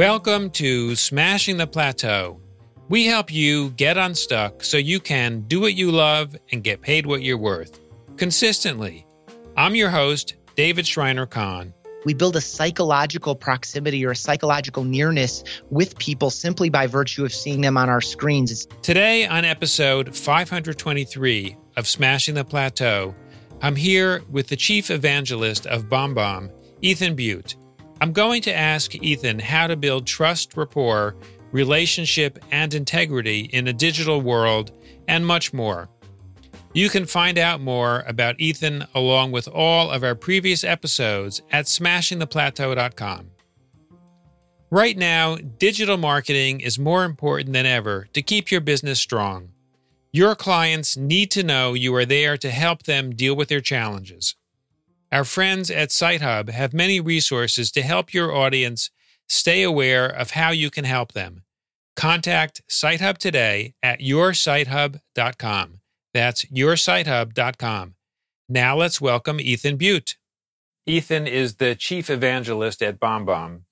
[0.00, 2.40] Welcome to Smashing the Plateau.
[2.88, 7.04] We help you get unstuck so you can do what you love and get paid
[7.04, 7.78] what you're worth
[8.16, 9.06] consistently.
[9.58, 11.74] I'm your host, David Shriner-Cahn.
[12.06, 17.34] We build a psychological proximity or a psychological nearness with people simply by virtue of
[17.34, 18.66] seeing them on our screens.
[18.80, 23.14] Today, on episode 523 of Smashing the Plateau,
[23.60, 27.56] I'm here with the chief evangelist of BombBomb, Ethan Beute.
[28.00, 31.16] I'm going to ask Ethan how to build trust, rapport,
[31.52, 34.72] relationship, and integrity in a digital world,
[35.06, 35.88] and much more.
[36.72, 41.66] You can find out more about Ethan along with all of our previous episodes at
[41.66, 43.30] smashingtheplateau.com.
[44.70, 49.50] Right now, digital marketing is more important than ever to keep your business strong.
[50.12, 54.36] Your clients need to know you are there to help them deal with their challenges.
[55.12, 58.90] Our friends at SiteHub have many resources to help your audience
[59.28, 61.42] stay aware of how you can help them.
[61.96, 65.80] Contact SiteHub today at yoursitehub.com.
[66.14, 67.94] That's yoursitehub.com.
[68.48, 70.14] Now let's welcome Ethan Beute.
[70.86, 73.62] Ethan is the chief evangelist at BombBomb,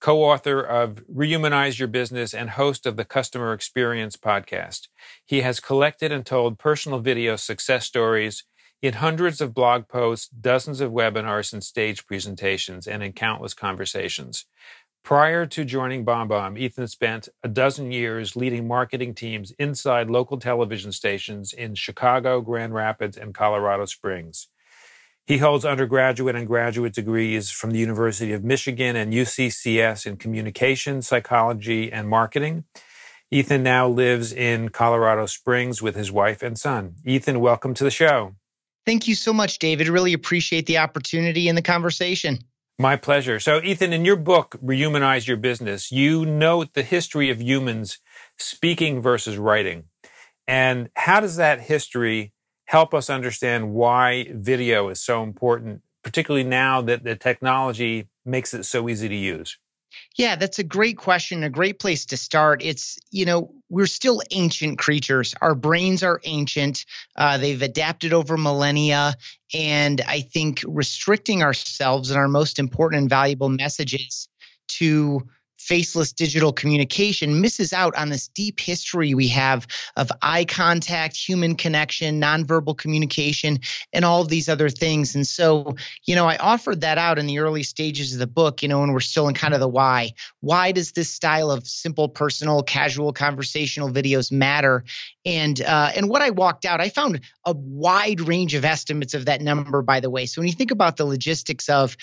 [0.00, 4.88] co author of Rehumanize Your Business and host of the Customer Experience podcast.
[5.24, 8.44] He has collected and told personal video success stories
[8.80, 14.46] in hundreds of blog posts, dozens of webinars and stage presentations, and in countless conversations.
[15.04, 20.92] Prior to joining BombBomb, Ethan spent a dozen years leading marketing teams inside local television
[20.92, 24.48] stations in Chicago, Grand Rapids, and Colorado Springs.
[25.26, 31.02] He holds undergraduate and graduate degrees from the University of Michigan and UCCS in communication,
[31.02, 32.64] psychology, and marketing.
[33.30, 36.96] Ethan now lives in Colorado Springs with his wife and son.
[37.04, 38.34] Ethan, welcome to the show.
[38.88, 39.86] Thank you so much, David.
[39.88, 42.38] Really appreciate the opportunity and the conversation.
[42.78, 43.38] My pleasure.
[43.38, 47.98] So, Ethan, in your book, Rehumanize Your Business, you note the history of humans
[48.38, 49.84] speaking versus writing.
[50.46, 52.32] And how does that history
[52.64, 58.64] help us understand why video is so important, particularly now that the technology makes it
[58.64, 59.58] so easy to use?
[60.18, 62.60] Yeah, that's a great question, a great place to start.
[62.60, 65.32] It's, you know, we're still ancient creatures.
[65.40, 66.84] Our brains are ancient.
[67.16, 69.14] Uh, they've adapted over millennia.
[69.54, 74.28] And I think restricting ourselves and our most important and valuable messages
[74.70, 75.20] to
[75.58, 81.54] faceless digital communication misses out on this deep history we have of eye contact, human
[81.54, 83.58] connection, nonverbal communication,
[83.92, 85.14] and all of these other things.
[85.14, 85.76] And so,
[86.06, 88.82] you know, I offered that out in the early stages of the book, you know,
[88.82, 90.14] and we're still in kind of the why.
[90.40, 94.84] Why does this style of simple, personal, casual, conversational videos matter?
[95.26, 99.26] And uh, and what I walked out, I found a wide range of estimates of
[99.26, 100.26] that number, by the way.
[100.26, 101.96] So when you think about the logistics of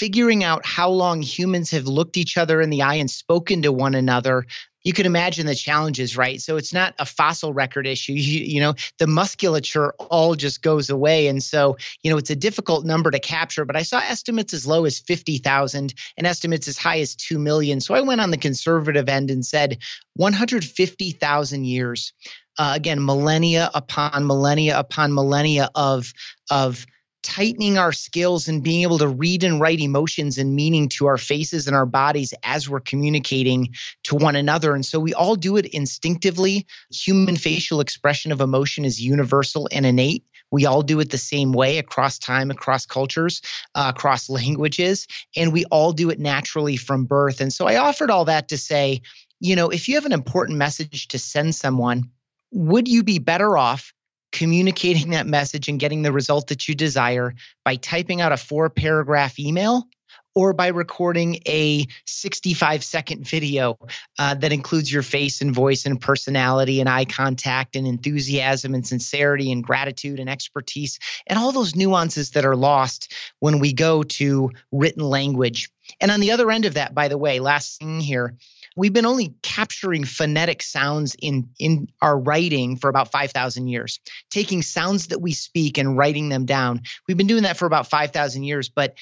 [0.00, 3.70] figuring out how long humans have looked each other in the eye and spoken to
[3.70, 4.46] one another
[4.82, 6.40] you can imagine the challenges, right?
[6.40, 8.12] So it's not a fossil record issue.
[8.30, 11.26] You, you, know, the musculature all just goes away.
[11.26, 14.66] And so, you know, it's a difficult number to capture, but I saw estimates as
[14.66, 17.80] low as 50,000 and estimates as high as 2 million.
[17.80, 19.78] So I went on the conservative end and said
[20.14, 22.12] 150,000 years.
[22.58, 26.12] Uh, again, millennia upon millennia upon millennia of,
[26.50, 26.86] of,
[27.22, 31.18] tightening our skills and being able to read and write emotions and meaning to our
[31.18, 33.68] faces and our bodies as we're communicating
[34.04, 34.74] to one another.
[34.74, 36.66] And so we all do it instinctively.
[36.92, 40.24] Human facial expression of emotion is universal and innate.
[40.50, 43.40] We all do it the same way across time, across cultures,
[43.74, 47.40] uh, across languages, and we all do it naturally from birth.
[47.40, 49.02] And so I offered all that to say,
[49.38, 52.10] you know, if you have an important message to send someone,
[52.50, 53.92] would you be better off
[54.32, 58.70] communicating that message and getting the result that you desire by typing out a four
[58.70, 59.86] paragraph email
[60.34, 63.78] or by recording a 65 second video
[64.18, 68.86] uh, that includes your face and voice and personality and eye contact and enthusiasm and
[68.86, 74.02] sincerity and gratitude and expertise and all those nuances that are lost when we go
[74.02, 75.68] to written language.
[76.00, 78.36] And on the other end of that, by the way, last thing here,
[78.76, 84.00] we've been only capturing phonetic sounds in in our writing for about 5000 years.
[84.30, 86.82] Taking sounds that we speak and writing them down.
[87.06, 88.94] We've been doing that for about 5000 years but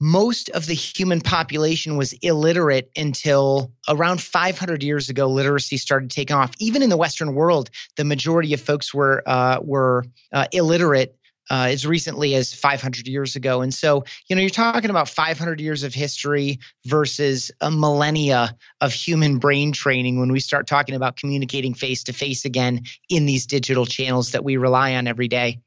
[0.00, 6.36] most of the human population was illiterate until around 500 years ago literacy started taking
[6.36, 6.52] off.
[6.58, 11.15] Even in the western world the majority of folks were uh, were uh, illiterate
[11.50, 13.62] uh, as recently as 500 years ago.
[13.62, 18.92] And so, you know, you're talking about 500 years of history versus a millennia of
[18.92, 23.46] human brain training when we start talking about communicating face to face again in these
[23.46, 25.60] digital channels that we rely on every day.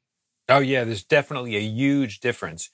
[0.48, 2.70] Oh, yeah, there's definitely a huge difference.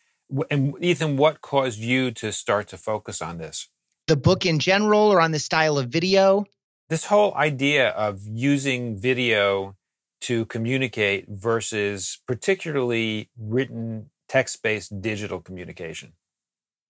[0.49, 3.67] And Ethan, what caused you to start to focus on this?
[4.07, 6.45] the book in general or on the style of video?
[6.89, 9.75] This whole idea of using video
[10.21, 16.13] to communicate versus particularly written text based digital communication.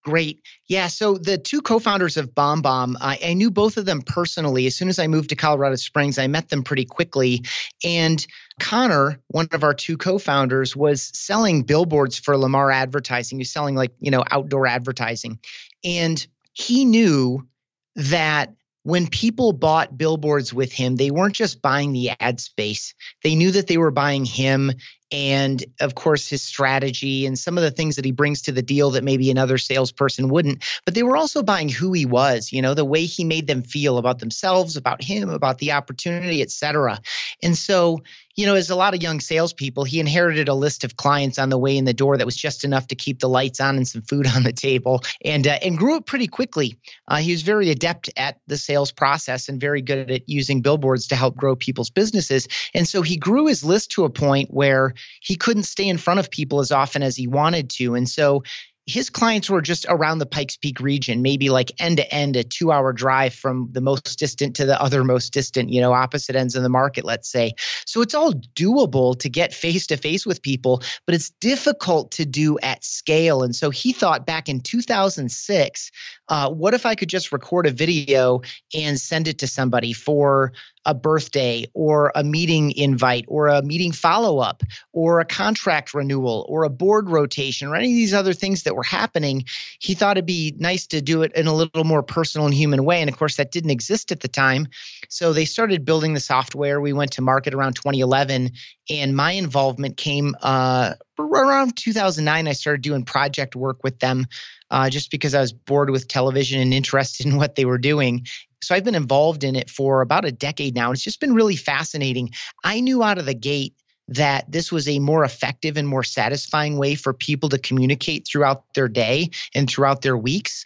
[0.05, 0.43] Great.
[0.67, 0.85] Yeah.
[0.85, 4.67] So the two co-founders of BombBomb, I, I, knew both of them personally.
[4.67, 7.43] As soon as I moved to Colorado Springs, I met them pretty quickly.
[7.83, 8.23] And
[8.59, 13.39] Conor, one of our two co-founders, was selling billboards for Lamar Advertising.
[13.39, 15.39] He's selling like you know outdoor advertising,
[15.83, 17.47] and he knew
[17.95, 18.53] that
[18.85, 22.93] when people bought billboards with him, they weren't just buying the ad space.
[23.23, 24.73] They knew that they were buying him
[25.15, 28.61] and, of course, his strategy and some of the things that he brings to the
[28.61, 30.61] deal that maybe another salesperson wouldn't.
[30.83, 33.63] But they were also buying who he was, you know, the way he made them
[33.63, 36.99] feel about themselves, about him, about the opportunity, et cetera.
[37.41, 38.01] And so
[38.35, 41.49] you know, as a lot of young salespeople, he inherited a list of clients on
[41.49, 43.87] the way in the door that was just enough to keep the lights on and
[43.87, 46.77] some food on the table, and uh, and grew it pretty quickly.
[47.07, 51.07] Uh, he was very adept at the sales process and very good at using billboards
[51.07, 52.47] to help grow people's businesses.
[52.73, 56.19] And so he grew his list to a point where he couldn't stay in front
[56.19, 58.43] of people as often as he wanted to, and so
[58.87, 62.43] his clients were just around the Pikes Peak region, maybe like end to end, a
[62.43, 66.35] two hour drive from the most distant to the other most distant, you know, opposite
[66.35, 67.53] ends of the market, let's say.
[67.85, 72.25] So it's all doable to get face to face with people, but it's difficult to
[72.25, 73.41] do at scale.
[73.41, 75.91] And so he thought back in 2006,
[76.27, 78.41] uh, what if I could just record a video
[78.73, 80.53] and send it to somebody for
[80.85, 84.63] a birthday or a meeting invite or a meeting follow up
[84.93, 88.75] or a contract renewal or a board rotation or any of these other things that
[88.75, 89.43] were happening,
[89.79, 92.85] he thought it'd be nice to do it in a little more personal and human
[92.85, 93.01] way.
[93.01, 94.67] And of course, that didn't exist at the time.
[95.09, 96.79] So they started building the software.
[96.79, 98.51] We went to market around 2011,
[98.89, 102.47] and my involvement came uh, around 2009.
[102.47, 104.27] I started doing project work with them
[104.71, 108.25] uh, just because I was bored with television and interested in what they were doing.
[108.61, 110.87] So I've been involved in it for about a decade now.
[110.87, 112.31] and It's just been really fascinating.
[112.63, 113.75] I knew out of the gate
[114.07, 118.63] that this was a more effective and more satisfying way for people to communicate throughout
[118.73, 120.65] their day and throughout their weeks.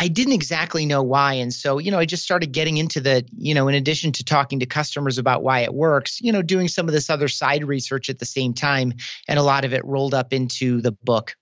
[0.00, 1.34] I didn't exactly know why.
[1.34, 4.24] And so, you know, I just started getting into the, you know, in addition to
[4.24, 7.64] talking to customers about why it works, you know, doing some of this other side
[7.64, 8.94] research at the same time.
[9.26, 11.34] And a lot of it rolled up into the book.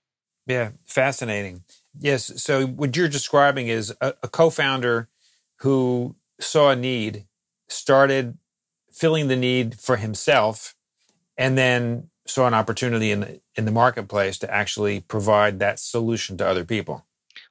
[0.47, 1.63] Yeah, fascinating.
[1.99, 2.41] Yes.
[2.41, 5.09] So, what you're describing is a, a co founder
[5.57, 7.25] who saw a need,
[7.67, 8.37] started
[8.91, 10.75] filling the need for himself,
[11.37, 16.37] and then saw an opportunity in the, in the marketplace to actually provide that solution
[16.37, 17.05] to other people.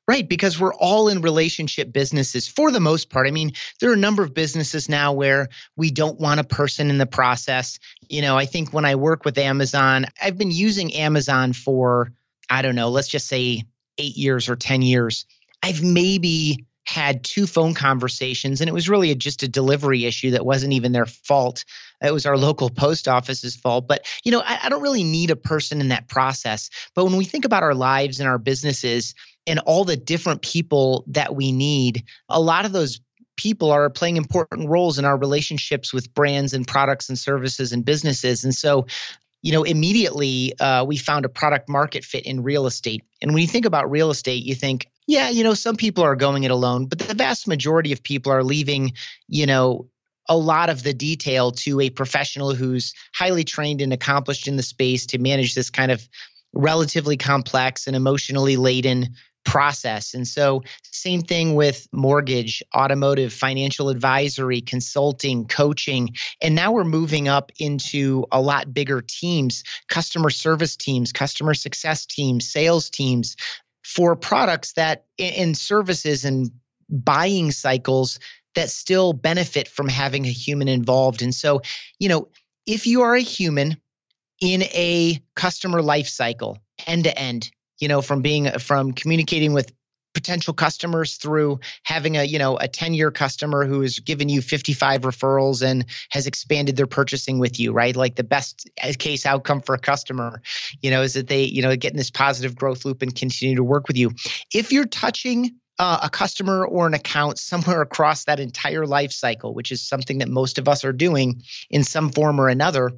[0.08, 3.26] Right, because we're all in relationship businesses for the most part.
[3.26, 6.90] I mean, there are a number of businesses now where we don't want a person
[6.90, 7.81] in the process.
[8.08, 12.12] You know, I think when I work with Amazon, I've been using Amazon for,
[12.48, 13.64] I don't know, let's just say
[13.98, 15.26] eight years or 10 years.
[15.62, 20.31] I've maybe had two phone conversations and it was really a, just a delivery issue
[20.31, 21.64] that wasn't even their fault.
[22.00, 23.88] It was our local post office's fault.
[23.88, 26.70] But you know I, I, don't really need a person in that process.
[26.94, 29.14] But when we think about our lives and our businesses
[29.48, 33.00] and all the different people that we need a lot of those
[33.37, 37.84] people are playing important roles in our relationships with brands and products and services and
[37.84, 38.44] businesses.
[38.44, 38.87] And so
[39.46, 43.05] you know, immediately uh, we found a product market fit in real estate.
[43.22, 46.17] And when you think about real estate, you think, yeah, you know, some people are
[46.17, 48.94] going it alone, but the vast majority of people are leaving,
[49.29, 49.88] you know,
[50.29, 54.65] a lot of the detail to a professional who's highly trained and accomplished in the
[54.65, 56.08] space to manage this kind of
[56.53, 59.10] relatively complex and emotionally laden
[59.46, 60.12] process.
[60.12, 66.10] And so, same thing with mortgage, automotive, financial advisory, consulting, coaching.
[66.43, 72.05] And now we're moving up into a lot bigger teams customer service teams, customer success
[72.05, 73.36] teams, sales teams,
[73.84, 76.50] for products that in services and
[76.91, 78.19] buying cycles
[78.56, 81.22] that still benefit from having a human involved.
[81.22, 81.62] And so,
[81.98, 82.29] you know,
[82.67, 83.76] if you are a human
[84.41, 89.73] in a customer life cycle, end to end, you know, from being from communicating with
[90.17, 94.41] potential customers through having a you know a 10 year customer who has given you
[94.41, 97.95] 55 referrals and has expanded their purchasing with you right?
[97.95, 98.67] Like the best
[98.99, 100.41] case outcome for a customer
[100.81, 103.56] you know is that they you know get in this positive growth loop and continue
[103.56, 104.13] to work with you.
[104.55, 109.53] If you're touching uh, a customer or an account somewhere across that entire life cycle
[109.53, 112.91] which is something that most of us are doing in some form or another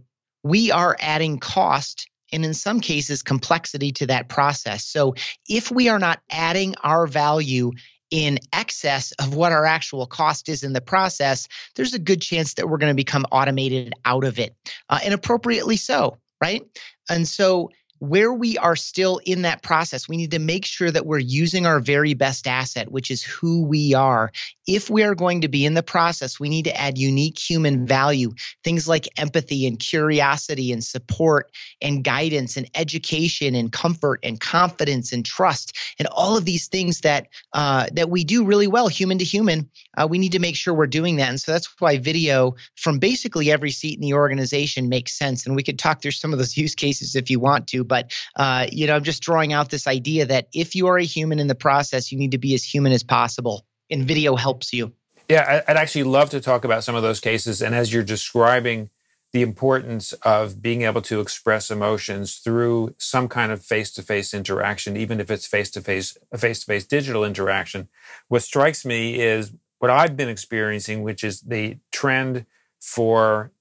[0.45, 4.85] we are adding cost and in some cases complexity to that process.
[4.85, 5.15] So
[5.49, 7.73] if we are not adding our value
[8.11, 12.55] in excess of what our actual cost is in the process, there's a good chance
[12.55, 14.55] that we're going to become automated out of it,
[14.89, 16.63] uh, and appropriately so, right?
[17.11, 21.07] And so where we are still in that process, we need to make sure that
[21.07, 24.33] we're using our very best asset, which is who we are.
[24.67, 27.87] If we are going to be in the process, we need to add unique human
[27.87, 31.51] value, things like empathy and curiosity and support
[31.81, 37.01] and guidance and education and comfort and confidence and trust and all of these things
[37.01, 39.71] that uh, that we do really well, human to human.
[39.97, 42.99] Uh, we need to make sure we're doing that, and so that's why video from
[42.99, 45.47] basically every seat in the organization makes sense.
[45.47, 48.13] And we could talk through some of those use cases if you want to, but
[48.37, 51.39] uh, you know, I'm just drawing out this idea that if you are a human
[51.39, 54.93] in the process, you need to be as human as possible, and video helps you.
[55.29, 57.61] Yeah, I'd actually love to talk about some of those cases.
[57.61, 58.89] And as you're describing
[59.33, 65.21] the importance of being able to express emotions through some kind of face-to-face interaction, even
[65.21, 67.89] if it's face-to-face, a face-to-face digital interaction,
[68.29, 72.47] what strikes me is what I've been experiencing, which is the trend
[72.81, 73.53] for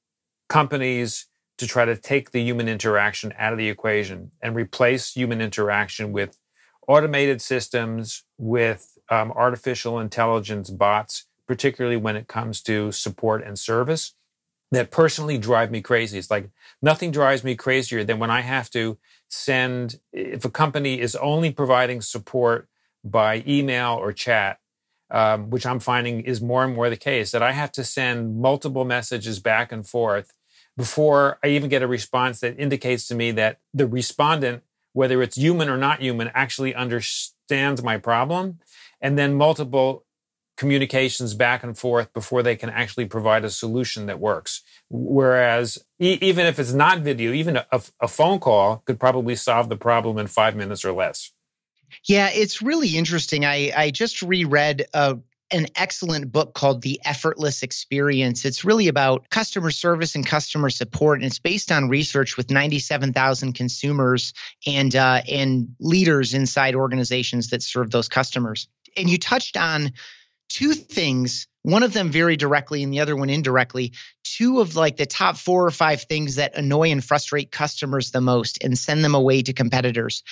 [0.48, 1.26] companies
[1.58, 6.12] to try to take the human interaction out of the equation and replace human interaction
[6.12, 6.40] with
[6.88, 14.14] automated systems, with um, artificial intelligence bots, particularly when it comes to support and service,
[14.72, 16.18] that personally drive me crazy.
[16.18, 16.50] It's like
[16.82, 18.98] nothing drives me crazier than when I have to
[19.30, 22.68] send, if a company is only providing support
[23.04, 24.60] by email or chat,
[25.10, 28.42] um, which I'm finding is more and more the case, that I have to send
[28.42, 30.34] multiple messages back and forth
[30.78, 35.36] before I even get a response that indicates to me that the respondent, whether it's
[35.36, 38.60] human or not human, actually understands my problem.
[39.02, 40.06] And then multiple
[40.56, 44.62] communications back and forth before they can actually provide a solution that works.
[44.90, 49.70] Whereas e- even if it's not video, even a, a phone call could probably solve
[49.70, 51.32] the problem in five minutes or less.
[52.08, 53.46] Yeah, it's really interesting.
[53.46, 55.18] I, I just reread a
[55.52, 58.46] an excellent book called The Effortless Experience.
[58.46, 63.54] It's really about customer service and customer support, and it's based on research with 97,000
[63.54, 64.34] consumers
[64.66, 68.68] and uh, and leaders inside organizations that serve those customers.
[68.96, 69.94] And you touched on
[70.50, 73.92] two things one of them very directly and the other one indirectly
[74.24, 78.22] two of like the top four or five things that annoy and frustrate customers the
[78.22, 80.24] most and send them away to competitors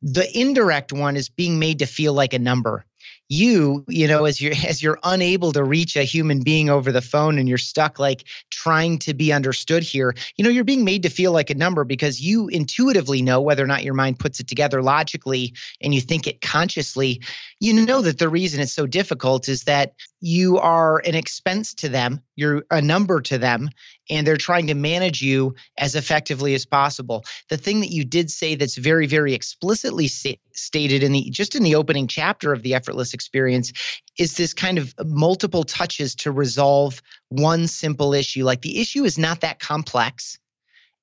[0.00, 2.86] the indirect one is being made to feel like a number
[3.28, 7.02] you you know as you're as you're unable to reach a human being over the
[7.02, 11.02] phone and you're stuck like trying to be understood here you know you're being made
[11.02, 14.40] to feel like a number because you intuitively know whether or not your mind puts
[14.40, 17.20] it together logically and you think it consciously.
[17.60, 21.88] You know that the reason it's so difficult is that you are an expense to
[21.88, 23.68] them you're a number to them
[24.10, 27.24] and they're trying to manage you as effectively as possible.
[27.48, 31.62] The thing that you did say that's very, very explicitly stated in the just in
[31.62, 33.72] the opening chapter of the effortless experience
[34.18, 38.44] is this kind of multiple touches to resolve one simple issue.
[38.44, 40.38] Like the issue is not that complex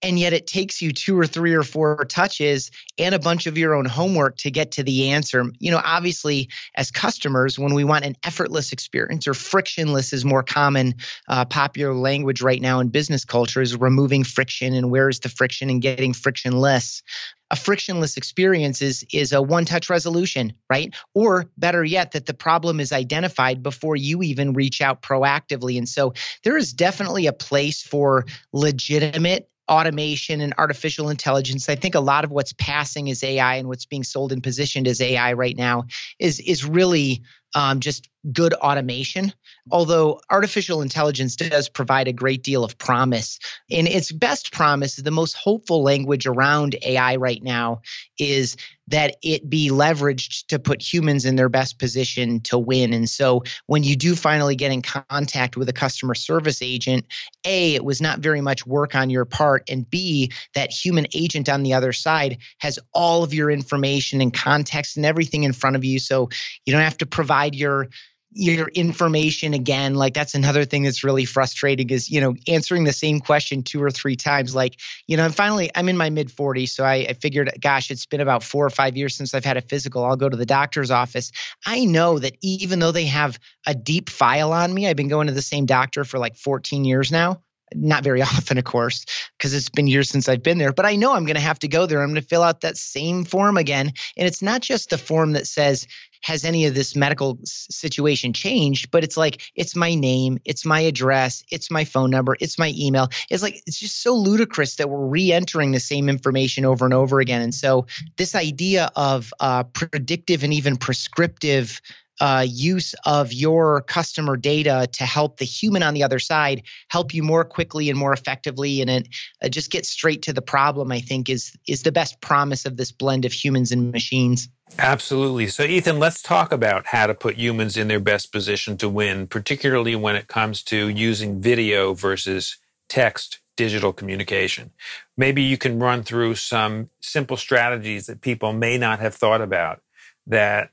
[0.05, 2.69] and yet it takes you two or three or four touches
[2.99, 5.45] and a bunch of your own homework to get to the answer.
[5.57, 10.43] You know, obviously, as customers, when we want an effortless experience or frictionless is more
[10.43, 10.93] common
[11.27, 15.29] uh, popular language right now in business culture is removing friction and where is the
[15.29, 17.01] friction and getting frictionless.
[17.49, 20.95] A frictionless experience is is a one touch resolution right?
[21.13, 25.77] Or better yet that the problem is identified before you even reach out proactively.
[25.77, 31.69] And so there is definitely a place for legitimate automation and artificial intelligence.
[31.69, 34.87] I think a lot of what's passing is AI and what's being sold and positioned
[34.87, 35.85] as AI right now
[36.19, 37.23] is is really
[37.55, 39.33] um, just good automation.
[39.71, 43.39] Although artificial intelligence does provide a great deal of promise,
[43.71, 47.81] and its best promise, the most hopeful language around AI right now
[48.19, 48.55] is
[48.87, 52.93] that it be leveraged to put humans in their best position to win.
[52.93, 57.05] And so when you do finally get in contact with a customer service agent,
[57.45, 61.49] A, it was not very much work on your part, and B, that human agent
[61.49, 65.75] on the other side has all of your information and context and everything in front
[65.75, 65.97] of you.
[65.97, 66.29] So
[66.65, 67.87] you don't have to provide your
[68.35, 69.95] your information again.
[69.95, 73.81] Like that's another thing that's really frustrating is you know answering the same question two
[73.81, 74.53] or three times.
[74.53, 77.91] Like you know and finally i'm in my mid 40s so I, I, figured gosh
[77.91, 80.03] it's been about four or five years since i've had a physical.
[80.05, 81.31] I'll go to the doctor's office.
[81.65, 85.27] I know that even though they have a deep file on me i've been going
[85.27, 87.41] to the same doctor for like 14 years now
[87.73, 89.05] not very often, of course,
[89.37, 91.59] because it's been years since I've been there, but I know I'm going to have
[91.59, 92.01] to go there.
[92.01, 93.93] I'm going to fill out that same form again.
[94.17, 95.87] And it's not just the form that says,
[96.25, 98.89] has any of this medical situation changed?
[98.89, 102.73] But it's like, it's my name, it's my address, it's my phone number, it's my
[102.75, 103.09] email.
[103.29, 106.95] It's like, it's just so ludicrous that we're re entering the same information over and
[106.95, 107.43] over again.
[107.43, 107.85] And so,
[108.17, 111.79] this idea of uh, predictive and even prescriptive
[112.19, 117.13] uh, use of your customer data to help the human on the other side help
[117.13, 119.07] you more quickly and more effectively and it
[119.43, 122.77] uh, just get straight to the problem i think is is the best promise of
[122.77, 124.49] this blend of humans and machines.
[124.79, 125.47] Absolutely.
[125.47, 129.27] So ethan let's talk about how to put humans in their best position to win
[129.27, 132.57] particularly when it comes to using video versus
[132.89, 134.71] text digital communication.
[135.15, 139.81] Maybe you can run through some simple strategies that people may not have thought about
[140.27, 140.71] that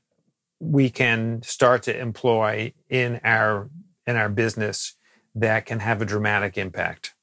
[0.63, 3.69] we can start to employ in our
[4.07, 4.95] in our business
[5.35, 7.15] that can have a dramatic impact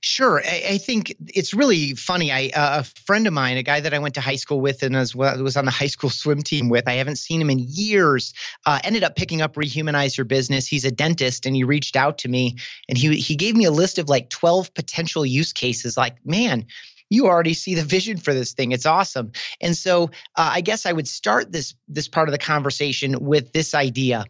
[0.00, 0.40] Sure.
[0.44, 2.30] I, I, think it's really funny.
[2.30, 4.82] I uh, a friend of mine, a guy that I went to high school with
[4.82, 6.86] and as well was on the high school swim team with.
[6.86, 8.34] I haven't seen him in years.
[8.66, 10.66] Uh, ended up picking up Rehumanize Your Business.
[10.66, 12.56] He's a dentist, and he reached out to me
[12.88, 15.96] and he he gave me a list of like twelve potential use cases.
[15.96, 16.66] Like, man,
[17.10, 18.72] you already see the vision for this thing.
[18.72, 19.32] It's awesome.
[19.60, 20.04] And so
[20.36, 24.24] uh, I guess I would start this this part of the conversation with this idea.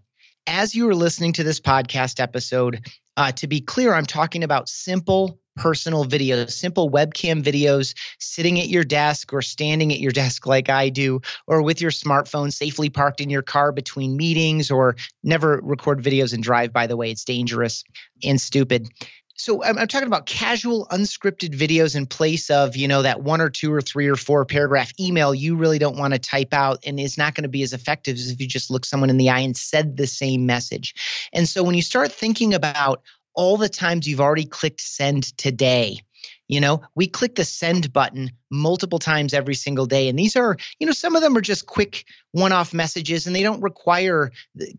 [0.46, 4.68] As you are listening to this podcast episode, uh, to be clear, I'm talking about
[4.68, 10.46] simple personal videos, simple webcam videos, sitting at your desk or standing at your desk
[10.46, 14.96] like I do, or with your smartphone safely parked in your car between meetings, or
[15.24, 17.10] never record videos and drive, by the way.
[17.10, 17.82] It's dangerous
[18.22, 18.88] and stupid
[19.36, 23.40] so I'm, I'm, talking about casual unscripted videos in place of you know that one
[23.40, 26.78] or two or three or four paragraph email you really don't want to type out
[26.84, 29.16] and is not going to be as effective as if you just look someone in
[29.16, 33.02] the eye and said the same message and so when you start thinking about
[33.34, 36.00] all the times you've already clicked send today
[36.48, 40.08] you know, we click the send button multiple times every single day.
[40.08, 43.34] And these are, you know, some of them are just quick one off messages and
[43.34, 44.30] they don't require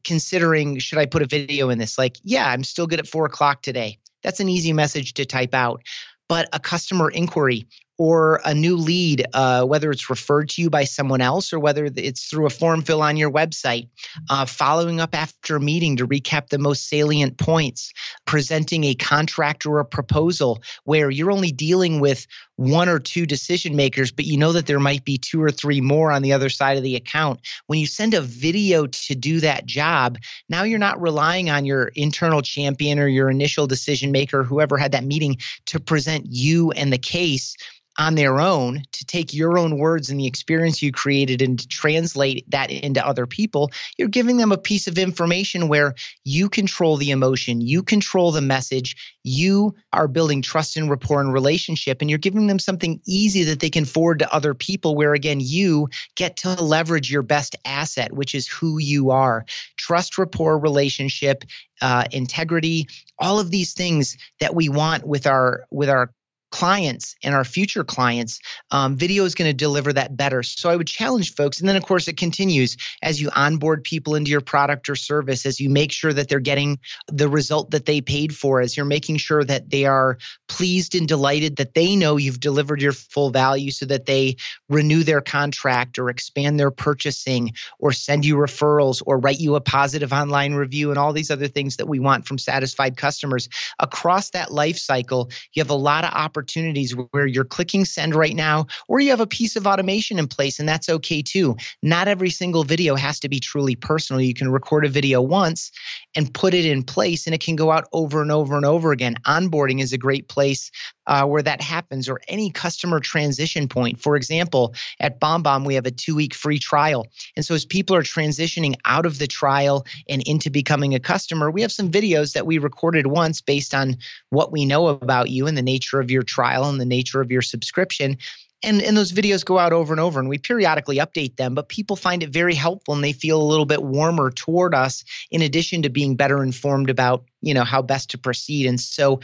[0.05, 1.97] considering should I put a video in this?
[1.97, 3.97] Like, yeah, I'm still good at four o'clock today.
[4.27, 5.83] That's an easy message to type out.
[6.27, 7.65] But a customer inquiry
[7.97, 11.85] or a new lead, uh, whether it's referred to you by someone else or whether
[11.95, 13.87] it's through a form fill on your website,
[14.29, 17.93] uh, following up after a meeting to recap the most salient points,
[18.25, 23.75] presenting a contract or a proposal where you're only dealing with one or two decision
[23.75, 26.49] makers, but you know that there might be two or three more on the other
[26.49, 27.39] side of the account.
[27.67, 30.17] When you send a video to do that job,
[30.49, 34.91] now you're not relying on your internal champion or your initial decision maker, whoever had
[34.91, 37.55] that meeting, to present you and the case
[37.97, 41.67] on their own to take your own words and the experience you created and to
[41.67, 46.97] translate that into other people, you're giving them a piece of information where you control
[46.97, 52.09] the emotion, you control the message, you are building trust and rapport and relationship, and
[52.09, 55.87] you're giving them something easy that they can forward to other people where again you
[56.15, 59.45] get to leverage your best asset, which is who you are.
[59.77, 61.43] Trust, rapport, relationship,
[61.81, 62.87] uh, integrity,
[63.19, 66.11] all of these things that we want with our with our
[66.49, 68.39] clients and our future clients,
[68.71, 70.43] um, video is going to deliver that better.
[70.43, 71.59] So I would challenge folks.
[71.59, 75.45] And then, of course, it continues as you onboard people into your product or service,
[75.45, 78.85] as you make sure that they're getting the result that they paid for, as you're
[78.85, 83.29] making sure that they are pleased and delighted that they know you've delivered your full
[83.29, 84.35] value so that they
[84.69, 89.61] renew their contract or expand their purchasing or send you referrals or write you a
[89.61, 93.49] positive online review and all these other things that we want from satisfied customers.
[93.79, 98.13] Across that life cycle, you have a lot of opportunities opportunities where you're clicking send
[98.13, 101.55] right now, or you have a piece of automation in place, and that's okay too.
[101.81, 104.21] Not every single video has to be truly personal.
[104.21, 105.71] You can record a video once
[106.15, 108.91] and put it in place, and it can go out over and over and over
[108.91, 109.15] again.
[109.25, 110.69] Onboarding is a great place
[111.07, 113.99] uh, where that happens, or any customer transition point.
[113.99, 117.07] For example, at BombBomb, we have a two week free trial.
[117.35, 121.49] And so as people are transitioning out of the trial and into becoming a customer,
[121.49, 123.97] we have some videos that we recorded once based on
[124.29, 127.31] what we know about you and the nature of your trial and the nature of
[127.31, 128.17] your subscription.
[128.63, 131.69] And, and those videos go out over and over and we periodically update them but
[131.69, 135.43] people find it very helpful and they feel a little bit warmer toward us in
[135.43, 139.19] addition to being better informed about you know how best to proceed and so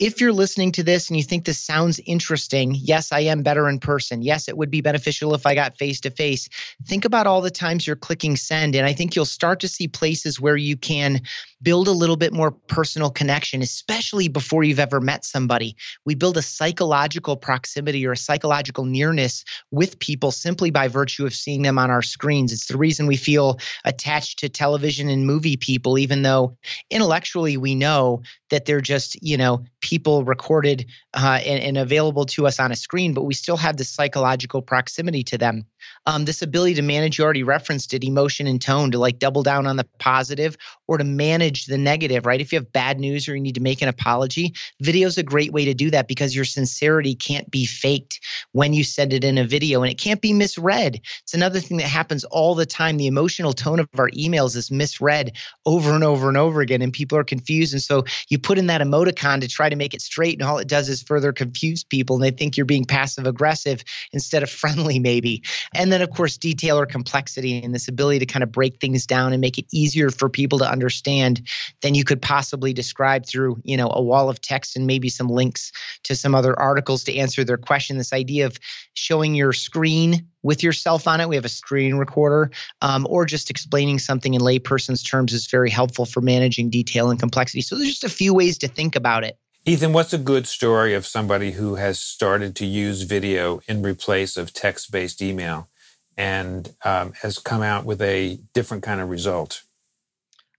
[0.00, 3.68] if you're listening to this and you think this sounds interesting, yes, I am better
[3.68, 4.22] in person.
[4.22, 6.48] Yes, it would be beneficial if I got face to face.
[6.86, 9.88] Think about all the times you're clicking send, and I think you'll start to see
[9.88, 11.20] places where you can
[11.62, 15.76] build a little bit more personal connection, especially before you've ever met somebody.
[16.06, 21.34] We build a psychological proximity or a psychological nearness with people simply by virtue of
[21.34, 22.54] seeing them on our screens.
[22.54, 26.56] It's the reason we feel attached to television and movie people, even though
[26.88, 32.46] intellectually we know that they're just, you know, people recorded uh, and, and, available to
[32.46, 35.64] us on a screen, but we still have this psychological proximity to them.
[36.06, 39.42] Um, this ability to manage, you already referenced it, emotion and tone, to like double
[39.42, 42.40] down on the positive or to manage the negative, right?
[42.40, 45.24] If you have bad news or you need to make an apology, video is a
[45.24, 48.20] great way to do that because your sincerity can't be faked
[48.52, 51.00] when you send it in a video and it can't be misread.
[51.22, 52.96] It's another thing that happens all the time.
[52.96, 55.32] The emotional tone of our emails is misread
[55.66, 57.72] over and over and over again, and people are confused.
[57.72, 60.58] And so you put in that emoticon to try to make it straight, and all
[60.58, 64.50] it does is further confuse people, and they think you're being passive aggressive instead of
[64.60, 65.42] friendly, maybe.
[65.74, 69.06] And then, of course, detail or complexity and this ability to kind of break things
[69.06, 71.48] down and make it easier for people to understand
[71.80, 75.28] than you could possibly describe through, you know, a wall of text and maybe some
[75.28, 75.72] links
[76.04, 77.96] to some other articles to answer their question.
[77.96, 78.58] This idea of
[78.94, 81.28] showing your screen with yourself on it.
[81.28, 85.70] We have a screen recorder, um, or just explaining something in layperson's terms is very
[85.70, 87.62] helpful for managing detail and complexity.
[87.62, 89.38] So there's just a few ways to think about it.
[89.66, 94.38] Ethan, what's a good story of somebody who has started to use video in replace
[94.38, 95.68] of text based email
[96.16, 99.62] and um, has come out with a different kind of result?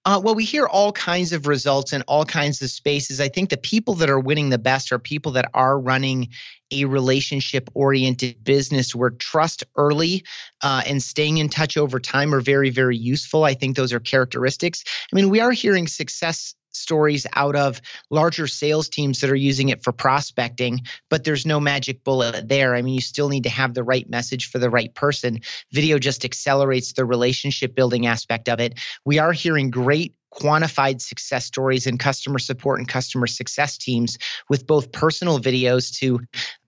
[0.05, 3.21] Uh, well, we hear all kinds of results in all kinds of spaces.
[3.21, 6.29] I think the people that are winning the best are people that are running
[6.71, 10.23] a relationship oriented business where trust early
[10.61, 13.43] uh, and staying in touch over time are very, very useful.
[13.43, 14.83] I think those are characteristics.
[15.11, 19.69] I mean, we are hearing success stories out of larger sales teams that are using
[19.69, 22.75] it for prospecting, but there's no magic bullet there.
[22.75, 25.39] I mean, you still need to have the right message for the right person.
[25.71, 28.79] Video just accelerates the relationship building aspect of it.
[29.05, 34.17] We are hearing great quantified success stories in customer support and customer success teams
[34.49, 36.19] with both personal videos to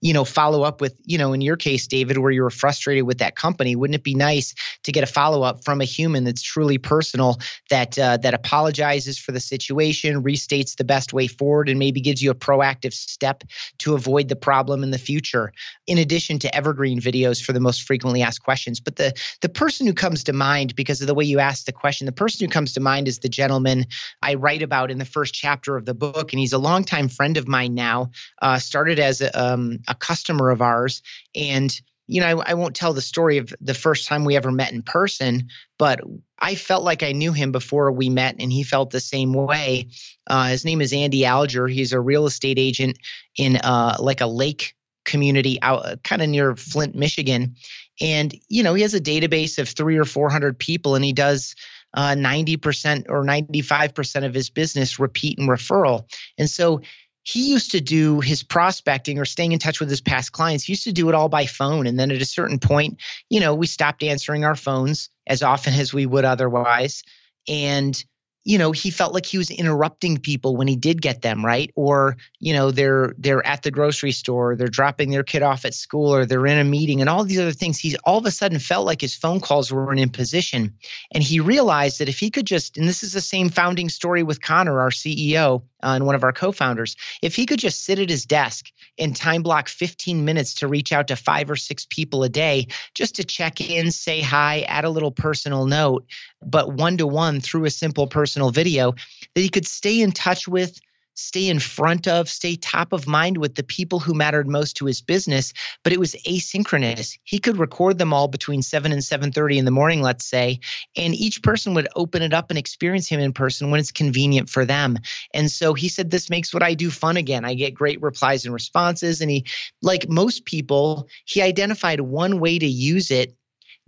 [0.02, 3.06] you know follow up with you know in your case david where you were frustrated
[3.06, 3.76] with that company.
[3.76, 7.40] Wouldn't it be nice to get a follow up from a human that's truly personal
[7.70, 12.22] that uh, that apologizes for the situation restates the best way forward and maybe gives
[12.22, 13.44] you a proactive step
[13.78, 15.54] to avoid the problem in the future
[15.88, 18.82] in addition to evergreen videos for the most frequently asked questions?
[18.82, 21.72] But the the person who comes to mind because of the way you asked the
[21.72, 23.86] question the person who comes to mind is the gentleman gentleman
[24.22, 27.38] I write about in the first chapter of the book, and he's a longtime friend
[27.38, 28.12] of mine now.
[28.42, 31.02] Uh, started as a, um, a customer of ours,
[31.36, 31.72] and
[32.08, 34.74] you know, I, I, won't tell the story of the first time we ever met
[34.74, 35.48] in person,
[35.80, 36.02] but
[36.38, 39.88] I felt like I knew him before we met, and he felt the same way.
[40.28, 41.68] Uh, his name is Andy Alger.
[41.68, 42.98] He's a real estate agent
[43.38, 47.56] in uh, like a lake community out kind of near Flint, Michigan.
[48.02, 51.56] And, you know, he has a database of three or 400 people, and he does
[51.94, 56.06] uh, 90% or 95% of his business repeat and referral.
[56.38, 56.82] And so
[57.24, 60.66] he used to do his prospecting or staying in touch with his past clients.
[60.66, 61.88] He used to do it all by phone.
[61.88, 65.74] And then at a certain point, you know, we stopped answering our phones as often
[65.74, 67.04] as we would otherwise.
[67.48, 68.02] And
[68.44, 71.72] you know he felt like he was interrupting people when he did get them right?
[71.76, 75.74] Or you know they're they're at the grocery store they're dropping their kid off at
[75.74, 77.80] school or they're in a meeting and all these other things.
[77.80, 80.74] He's all of a sudden felt like his phone calls were an imposition
[81.14, 84.24] and he realized that if he could just and this is the same founding story
[84.24, 88.00] with conor our ceo uh, and one of our co-founders if he could just sit
[88.00, 88.68] at his desk
[88.98, 92.68] and time block 15 minutes to reach out to five or six people a day
[92.94, 96.06] just to check in say hi add a little personal note
[96.42, 98.94] but one to one through a simple personal video
[99.36, 100.80] that he could stay in touch with
[101.16, 104.86] stay in front of, stay top of mind with the people who mattered most to
[104.86, 107.18] his business, but it was asynchronous.
[107.24, 110.60] He could record them all between 7 and 7:30 in the morning, let's say,
[110.96, 114.50] and each person would open it up and experience him in person when it's convenient
[114.50, 114.98] for them.
[115.34, 117.46] And so he said this makes what I do fun again.
[117.46, 119.46] I get great replies and responses and he
[119.82, 123.36] like most people, he identified one way to use it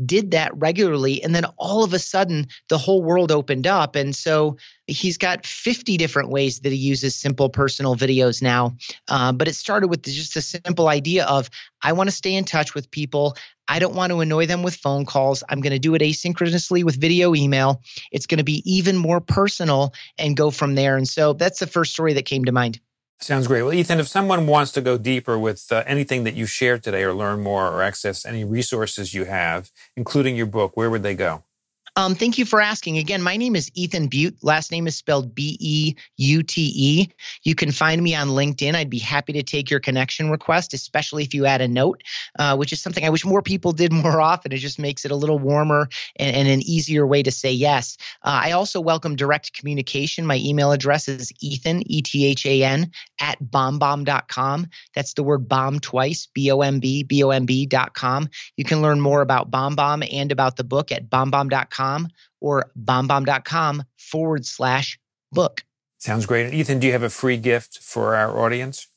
[0.03, 1.23] did that regularly.
[1.23, 3.95] And then all of a sudden, the whole world opened up.
[3.95, 8.75] And so he's got 50 different ways that he uses simple personal videos now.
[9.07, 11.49] Uh, but it started with just a simple idea of
[11.81, 13.37] I want to stay in touch with people.
[13.67, 15.43] I don't want to annoy them with phone calls.
[15.49, 17.81] I'm going to do it asynchronously with video email.
[18.11, 20.97] It's going to be even more personal and go from there.
[20.97, 22.79] And so that's the first story that came to mind.
[23.19, 23.63] Sounds great.
[23.63, 27.03] Well, Ethan, if someone wants to go deeper with uh, anything that you shared today
[27.03, 31.15] or learn more or access any resources you have, including your book, where would they
[31.15, 31.43] go?
[31.97, 32.97] Um, thank you for asking.
[32.97, 34.35] Again, my name is Ethan Beute.
[34.41, 37.07] Last name is spelled B E U T E.
[37.43, 38.75] You can find me on LinkedIn.
[38.75, 42.03] I'd be happy to take your connection request, especially if you add a note,
[42.37, 44.51] uh, which is something I wish more people did more often.
[44.51, 47.97] It just makes it a little warmer and, and an easier way to say yes.
[48.23, 50.25] Uh, I also welcome direct communication.
[50.25, 54.67] My email address is Ethan, E T H A N, at bombbomb.com.
[54.93, 58.29] That's the word bomb twice, B O M B, B O M B.com.
[58.57, 61.84] You can learn more about BombBomb and about the book at bombbomb.com
[62.41, 64.99] or bombbomb.com forward slash
[65.31, 65.63] book.
[65.97, 66.53] Sounds great.
[66.53, 68.87] Ethan, do you have a free gift for our audience?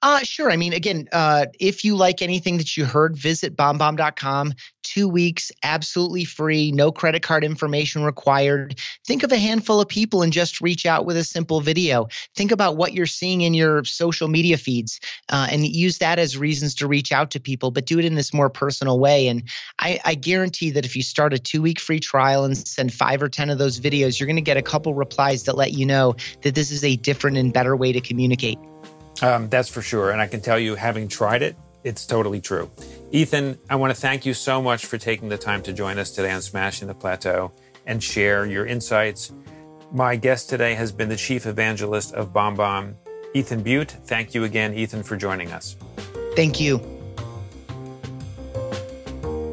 [0.00, 0.50] Uh, sure.
[0.50, 4.54] I mean, again, uh, if you like anything that you heard, visit bombbomb.com.
[4.84, 8.78] Two weeks, absolutely free, no credit card information required.
[9.04, 12.06] Think of a handful of people and just reach out with a simple video.
[12.36, 16.38] Think about what you're seeing in your social media feeds uh, and use that as
[16.38, 19.26] reasons to reach out to people, but do it in this more personal way.
[19.26, 19.42] And
[19.80, 23.20] I, I guarantee that if you start a two week free trial and send five
[23.20, 25.84] or 10 of those videos, you're going to get a couple replies that let you
[25.84, 28.58] know that this is a different and better way to communicate.
[29.22, 30.10] Um, that's for sure.
[30.10, 32.70] And I can tell you, having tried it, it's totally true.
[33.12, 36.10] Ethan, I want to thank you so much for taking the time to join us
[36.10, 37.52] today on Smashing the Plateau
[37.86, 39.32] and share your insights.
[39.92, 42.94] My guest today has been the chief evangelist of BombBomb,
[43.34, 43.90] Ethan Beute.
[44.06, 45.76] Thank you again, Ethan, for joining us.
[46.36, 46.78] Thank you.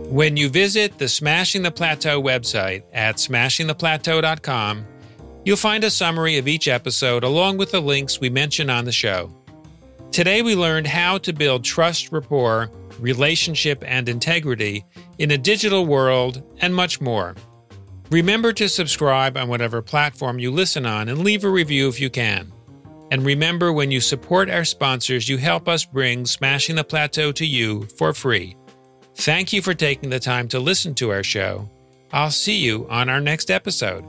[0.09, 4.85] When you visit the Smashing the Plateau website at smashingtheplateau.com,
[5.43, 8.91] you'll find a summary of each episode along with the links we mention on the
[8.91, 9.31] show.
[10.11, 14.85] Today, we learned how to build trust, rapport, relationship, and integrity
[15.17, 17.35] in a digital world, and much more.
[18.11, 22.09] Remember to subscribe on whatever platform you listen on and leave a review if you
[22.09, 22.51] can.
[23.11, 27.45] And remember, when you support our sponsors, you help us bring Smashing the Plateau to
[27.45, 28.55] you for free.
[29.15, 31.69] Thank you for taking the time to listen to our show.
[32.11, 34.05] I'll see you on our next episode.